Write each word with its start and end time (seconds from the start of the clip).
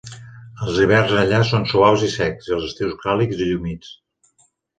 Els 0.67 0.77
hiverns 0.85 1.13
allà 1.23 1.41
són 1.49 1.67
suaus 1.73 2.05
i 2.07 2.09
secs, 2.15 2.49
i 2.49 2.57
els 2.57 2.67
estius 2.71 2.97
càlids 3.05 3.45
i 3.47 3.49
humits. 3.59 3.95